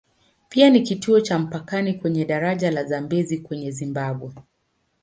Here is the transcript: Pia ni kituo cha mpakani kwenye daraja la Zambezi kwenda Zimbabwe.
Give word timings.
Pia 0.49 0.69
ni 0.69 0.81
kituo 0.81 1.21
cha 1.21 1.39
mpakani 1.39 1.93
kwenye 1.93 2.25
daraja 2.25 2.71
la 2.71 2.83
Zambezi 2.83 3.37
kwenda 3.37 3.71
Zimbabwe. 3.71 4.33